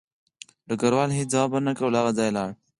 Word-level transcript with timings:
ډګروال 0.67 1.09
هېڅ 1.17 1.27
ځواب 1.33 1.49
ورنکړ 1.53 1.83
او 1.85 1.93
له 1.93 1.99
هغه 2.01 2.11
ځایه 2.17 2.35
لاړ 2.37 2.49